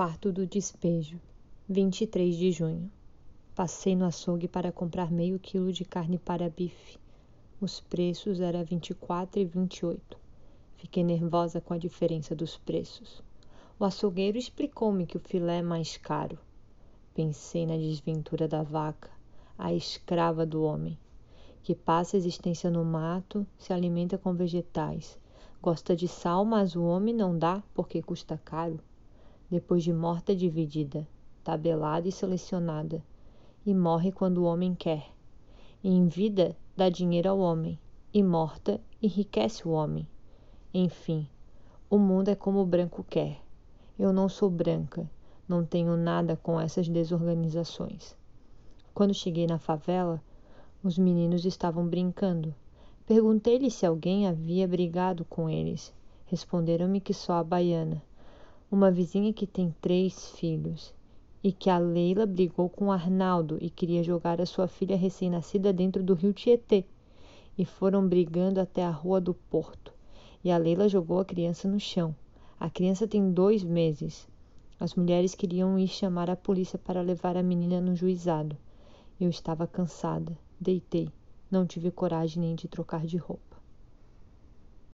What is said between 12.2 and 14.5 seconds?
dos preços. O açougueiro